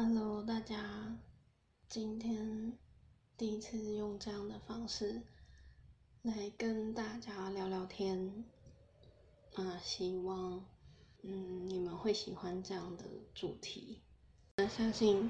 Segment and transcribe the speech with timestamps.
[0.00, 0.76] Hello，大家，
[1.88, 2.72] 今天
[3.36, 5.22] 第一次用这样的方式
[6.22, 8.44] 来跟大家聊聊天，
[9.56, 10.64] 啊，希望
[11.22, 13.02] 嗯你们会喜欢这样的
[13.34, 13.98] 主题。
[14.58, 15.28] 那相信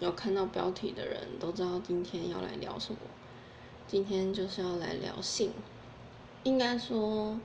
[0.00, 2.98] 有看到标题的人都知道今天要来聊什么，
[3.86, 5.52] 今天就是要来聊性，
[6.42, 7.38] 应该说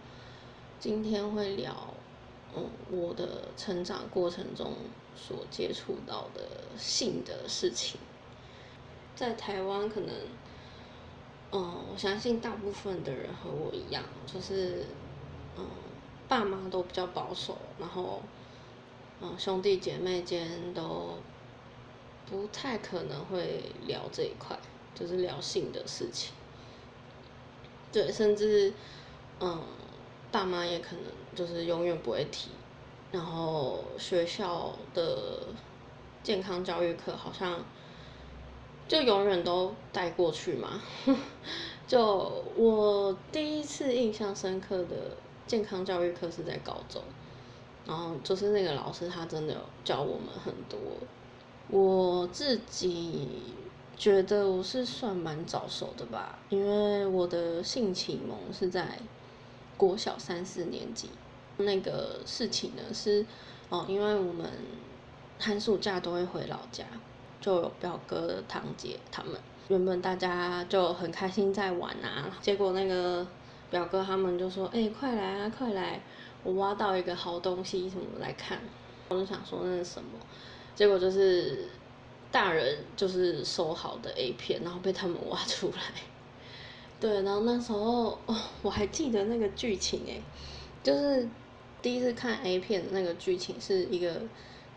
[0.79, 1.93] 今天会聊。
[2.55, 4.73] 嗯，我的成长过程中
[5.17, 6.41] 所接触到的
[6.77, 7.99] 性的事情，
[9.15, 10.13] 在台湾可能，
[11.51, 14.85] 嗯，我相信大部分的人和我一样，就是，
[15.57, 15.65] 嗯，
[16.27, 18.21] 爸妈都比较保守，然后，
[19.19, 21.17] 嗯，兄弟姐妹间都
[22.29, 24.57] 不太可能会聊这一块，
[24.93, 26.31] 就是聊性的事情，
[27.91, 28.71] 对，甚至，
[29.39, 29.63] 嗯。
[30.29, 32.49] 爸妈也可能就是永远不会提，
[33.11, 35.39] 然后学校的
[36.23, 37.63] 健康教育课好像
[38.87, 40.81] 就永远都带过去嘛。
[41.87, 47.01] 就我第一次印象深刻的健康教育课是在高中，
[47.85, 50.77] 然后就是那个老师他真的有教我们很多。
[51.69, 53.27] 我自己
[53.95, 58.99] 觉得我是算蛮早熟的吧，因为我的性启蒙是在。
[59.77, 61.07] 国小三四年级，
[61.57, 63.25] 那个事情呢是，
[63.69, 64.49] 哦，因为我们
[65.39, 66.85] 寒暑假都会回老家，
[67.41, 69.33] 就有表哥堂姐他们，
[69.67, 73.25] 原本大家就很开心在玩啊，结果那个
[73.69, 76.01] 表哥他们就说，哎，快来啊，快来，
[76.43, 78.59] 我挖到一个好东西，什么来看，
[79.09, 80.09] 我就想说那是什么，
[80.75, 81.67] 结果就是
[82.31, 85.81] 大人就是收好的 A 片，然后被他们挖出来。
[86.99, 90.21] 对，然后那时候哦，我还记得那个剧情诶，
[90.81, 91.27] 就是
[91.87, 94.19] 第一次看 A 片的那个剧情是一个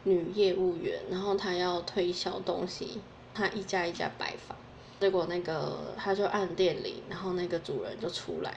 [0.04, 3.00] 女业务员，然后她要推销东西，
[3.34, 4.56] 她一家一家拜访，
[5.00, 8.54] 结果那个她就按电铃，然后那个主人就出来，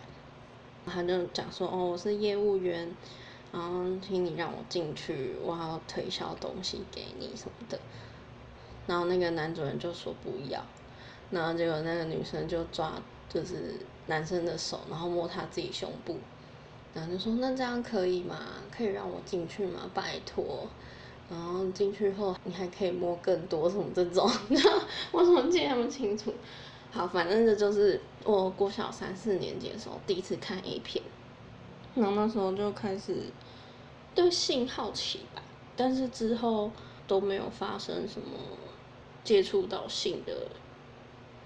[0.85, 2.95] 他就讲说哦，我是业务员，
[3.51, 7.79] 然后请你让我进去，我要推销东西给你什么的，
[8.85, 10.63] 然后那个男主人就说不要，
[11.31, 13.01] 然后结果那个女生就抓。
[13.29, 16.17] 就是男生的手，然后摸他自己胸部，
[16.93, 18.37] 然后就说：“那这样可以吗？
[18.71, 19.89] 可以让我进去吗？
[19.93, 20.67] 拜托。”
[21.29, 24.29] 然后进去后，你还可以摸更多什么这种，
[25.11, 26.33] 我怎么记得那么清楚？
[26.91, 31.03] 好，反正这就是我国小三四年级的时候第一次看 A 片，
[31.95, 33.31] 然后那时候就开始
[34.13, 35.41] 对性好奇吧，
[35.75, 36.69] 但是之后
[37.07, 38.37] 都没有发生什么
[39.23, 40.49] 接触到性的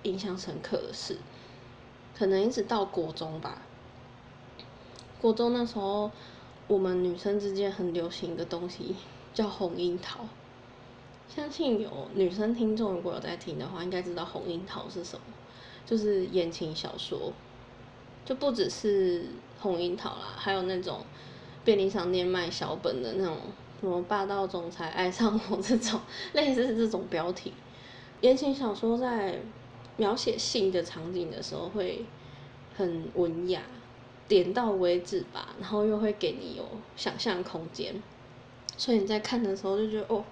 [0.03, 1.17] 印象深刻的事。
[2.17, 3.61] 可能一直到国中吧，
[5.21, 6.11] 国中那时候，
[6.67, 8.95] 我们女生之间很流行的东西
[9.33, 10.25] 叫红樱桃。
[11.27, 15.21] 相信有女生听众如果有在听的话，应该知道红樱桃是什么，
[15.85, 17.33] 就是言情小说，
[18.25, 19.25] 就不只是
[19.59, 21.01] 红樱桃啦，还有那种
[21.63, 23.37] 便利商店卖小本的那种
[23.81, 25.99] 什么霸道总裁爱上我这种，
[26.33, 27.53] 类似这种标题。
[28.21, 29.39] 言情小说在。
[29.99, 32.05] 描写性的场景的时候会
[32.77, 33.63] 很文雅，
[34.27, 36.65] 点到为止吧，然后又会给你有
[36.95, 38.01] 想象空间，
[38.77, 40.23] 所以你在看的时候就觉得哦，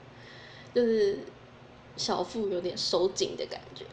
[0.73, 1.19] 就是
[1.95, 3.85] 小腹有点收紧的感觉，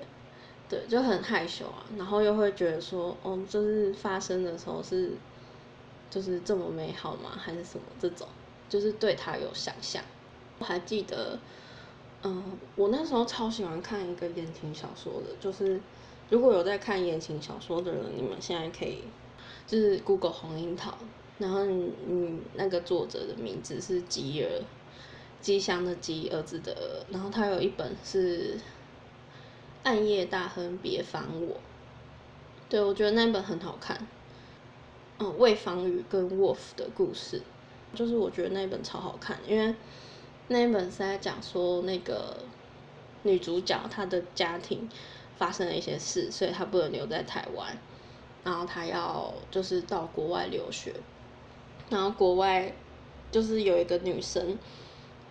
[0.69, 5.13] 对，就很害羞啊，然后又会觉得说哦，就是发生的时候是
[6.11, 7.31] 就是这么美好吗？
[7.37, 8.27] 还是什么这种，
[8.69, 10.03] 就是对他有想象，
[10.59, 11.39] 我还记得。
[12.25, 15.81] 嗯，我那时候超喜欢看一个言情小说的，就是
[16.31, 19.03] 如果有在看言情小说的人，你们现在可以
[19.79, 20.97] 是 Google 红樱桃，
[21.39, 24.49] 然后嗯那个作者的名字是吉尔，
[25.41, 28.59] 吉祥的吉，儿子的儿，然后他有一本是
[29.83, 31.57] 暗夜大亨别烦我，
[32.69, 34.07] 对我觉得那本很好看，
[35.19, 37.43] 嗯，魏方宇跟 Wolf 的故事，
[37.95, 39.75] 就是我觉得那本超好看，因为。
[40.49, 42.37] 那一本是在讲说那个
[43.23, 44.87] 女主角她的家庭
[45.37, 47.79] 发生了一些事，所以她不能留在台湾，
[48.45, 50.95] 然后她要就是到国外留学，
[51.91, 52.75] 然后国外
[53.31, 54.59] 就是有一个女生，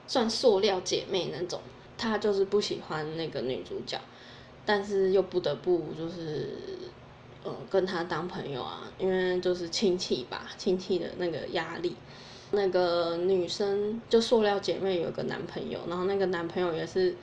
[0.08, 1.60] 算塑料姐妹那种，
[1.98, 4.00] 她就是不喜欢那个女主角，
[4.66, 6.58] 但是又不得不就是
[7.44, 11.96] 呃跟她当朋友啊，因为就是亲戚吧，亲戚的那个压力。
[12.54, 17.16] 那个女生就塑料姐妹有个男朋友，然后那个男朋友也是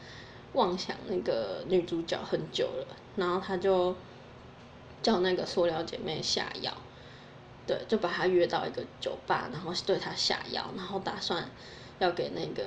[0.54, 3.94] 妄想那个女主角很久了，然后他就
[5.02, 6.72] 叫那个塑料姐妹下药，
[7.66, 11.48] 对，就把她约到一个酒吧，然后对她下药，然后打算
[11.98, 12.64] 要给那个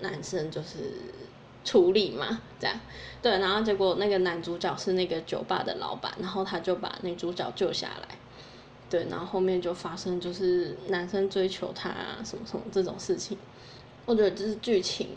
[0.00, 0.92] 男生就是
[1.64, 2.80] 处理嘛，这样，
[3.20, 8.16] 对，然后结果那个男主角是那个酒吧的老板，然后他就把女主角救下来，
[8.88, 11.92] 对，然后后面就发生就是男生追求她
[12.24, 13.36] 什么什么这种事情，
[14.06, 15.08] 我觉得这是剧情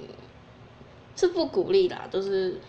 [1.15, 2.59] 是不鼓励啦，就是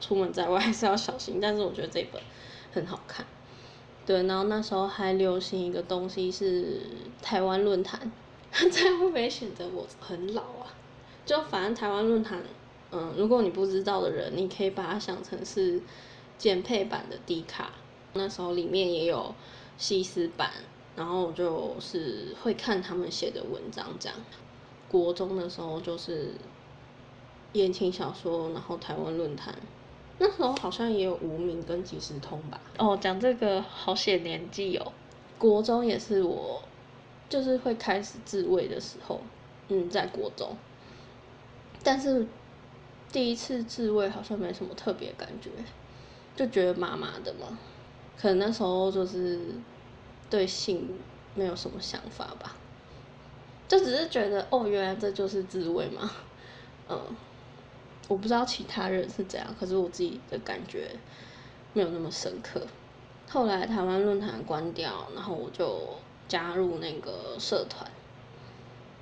[0.00, 2.22] 出门在外是要小心，但是我觉得这本
[2.72, 3.26] 很好看，
[4.06, 6.80] 对，然后那时候还流行一个东西是
[7.22, 8.12] 台湾论坛，
[8.52, 10.66] 这样会不会显得我很老啊？
[11.24, 12.42] 就反正台湾论坛。
[12.92, 15.80] 嗯，如果你不知道的人，你可以把它想成是
[16.38, 17.72] 简配版的低卡。
[18.12, 19.34] 那时候里面也有
[19.76, 20.50] 西斯版，
[20.94, 24.16] 然后就是会看他们写的文章这样。
[24.88, 26.34] 国中的时候就是
[27.52, 29.52] 言情小说，然后台湾论坛，
[30.18, 32.60] 那时候好像也有无名跟即时通吧。
[32.78, 34.92] 哦，讲这个好显年纪哦。
[35.38, 36.62] 国中也是我
[37.28, 39.20] 就是会开始自慰的时候，
[39.68, 40.56] 嗯，在国中，
[41.82, 42.26] 但是。
[43.12, 45.48] 第一次自慰好像没什么特别感觉，
[46.34, 47.56] 就觉得麻麻的嘛。
[48.18, 49.38] 可能那时候就是
[50.28, 50.98] 对性
[51.36, 52.56] 没有什么想法吧，
[53.68, 56.10] 就只是觉得哦，原来这就是自慰嘛。
[56.88, 57.00] 嗯，
[58.08, 60.90] 我不知道其他人是怎样，可是我自己的感觉
[61.72, 62.60] 没有那么深刻。
[63.28, 65.80] 后来台湾论坛关掉，然后我就
[66.28, 67.90] 加入那个社团，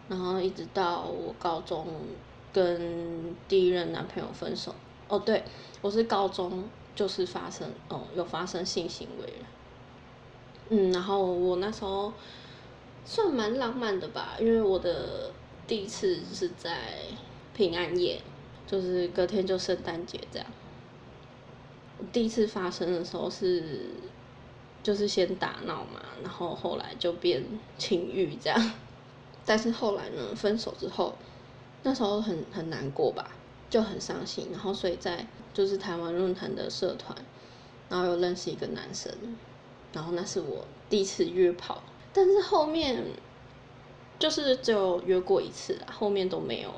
[0.08, 1.86] 然后一直到我高中。
[2.54, 4.74] 跟第一任男朋友分手
[5.08, 5.42] 哦，对
[5.80, 9.46] 我是高中就是发生哦有发生性行为了，
[10.68, 12.12] 嗯，然后我那时候
[13.06, 15.32] 算蛮浪漫的吧，因为我的
[15.66, 16.92] 第一次是在
[17.54, 18.20] 平安夜，
[18.72, 20.48] 就是隔天就圣诞节这样。
[22.12, 23.90] 第一次发生的时候是
[24.82, 27.44] 就是先打闹嘛，然后后来就变
[27.76, 28.72] 情欲这样，
[29.44, 31.14] 但是后来呢分手之后。
[31.84, 33.32] 那时候很很难过吧，
[33.68, 37.12] 就很伤心，然后所以在就是台湾论坛的社团，
[37.88, 39.12] 然后又认识一个男生，
[39.92, 41.82] 然后那是我第一次约炮，
[42.12, 43.02] 但是后面
[44.16, 46.72] 就是只有约过一次啊，后面都没有。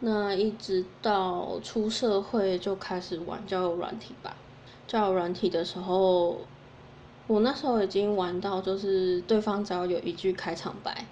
[0.00, 4.36] 那一直到出社会就开始玩交友软体吧，
[4.86, 6.38] 交友软体的时候，
[7.26, 11.06] 我那时候已经玩到就是对方只要有一句开场白。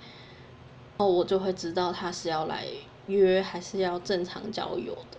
[0.97, 2.67] 哦，我就会知道他是要来
[3.07, 5.19] 约还是要正常交友的。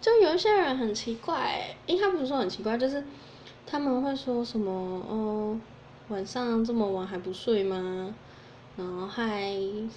[0.00, 3.02] 就有一些人很奇怪，应该不是说很奇怪，就是
[3.66, 4.70] 他们会说什么
[5.08, 5.58] 哦，
[6.08, 8.14] 晚上这么晚还不睡吗？
[8.76, 9.52] 然后还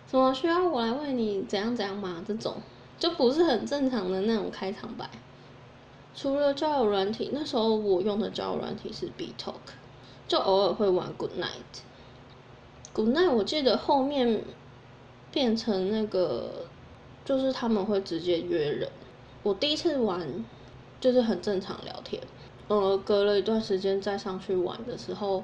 [0.09, 2.23] 什么需要我来为你怎样怎样吗？
[2.25, 2.55] 这种
[2.99, 5.09] 就不是很正常的那种开场白。
[6.15, 9.73] 除了交友软体，那时候我用的交友软体是 B Talk，
[10.27, 11.81] 就偶尔会玩 Good Night。
[12.93, 14.43] Good Night，我记得后面。
[15.29, 16.65] 变成那个，
[17.25, 18.89] 就是他们会直接约人。
[19.43, 20.45] 我第一次玩，
[21.01, 22.19] 就是很正常聊天。
[22.69, 25.43] 呃，隔了一段时间再上去玩的时候，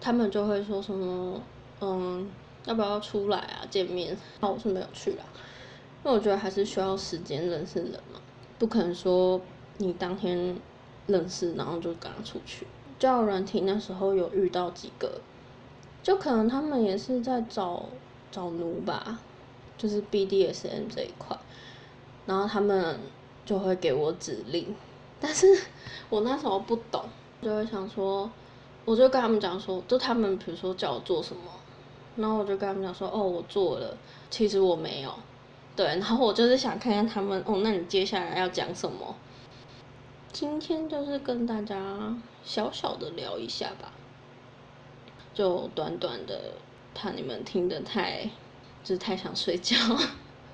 [0.00, 1.40] 他们就会说什么，
[1.80, 2.28] 嗯，
[2.66, 3.64] 要不要出来啊？
[3.70, 4.18] 见面？
[4.40, 5.24] 那我是没有去啦，
[6.06, 8.20] 因为我觉得还是需要时间认识人嘛，
[8.60, 9.40] 不可能说
[9.78, 10.56] 你当天
[11.08, 12.64] 认识，然后就跟他出去。
[12.96, 15.20] 交友软体那时候有遇到几个，
[16.04, 17.86] 就可能他们也是在找。
[18.28, 19.18] 找奴吧，
[19.78, 21.34] 就是 BDSM 这一块，
[22.26, 22.98] 然后他们
[23.46, 24.74] 就会给我指令，
[25.18, 25.46] 但是
[26.10, 27.02] 我那时候不懂，
[27.40, 28.30] 就会想说，
[28.84, 31.42] 我就跟他们讲说，就他们比如说叫我做什么，
[32.16, 33.96] 然后我就跟他们讲说，哦，我做了，
[34.28, 35.14] 其实我没有，
[35.76, 39.14] 对，然后我就是想看看他们，哦，那你接下来要讲什么？
[40.32, 43.92] 今天就是跟大家小小的聊一下吧，
[45.34, 46.40] 就短短的。
[46.98, 48.22] 怕你们听得太，
[48.82, 49.76] 就是太想睡觉。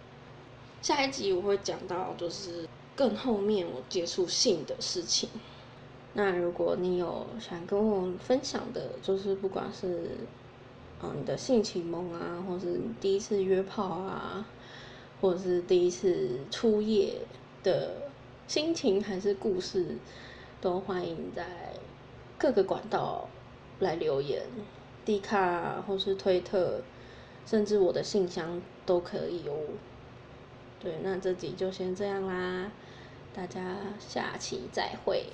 [0.83, 5.29] 下一集我会讲到，就是更后面我接触性的事情。
[6.14, 10.17] 那如果你有想跟我分享的，就是不管是
[11.00, 14.45] 嗯你的性启蒙啊，或是你第一次约炮啊，
[15.23, 17.14] 或者是第一次初夜
[17.62, 18.11] 的
[18.49, 19.97] 心情还是故事，
[20.61, 21.47] 都欢迎在
[22.37, 23.29] 各个管道
[23.79, 24.43] 来留言。
[25.05, 26.81] 迪卡或是推特，
[27.47, 29.55] 甚至我的信箱都可以哦。
[30.81, 32.73] 对，那这集就先这样啦，
[33.33, 35.25] 大家下期再会。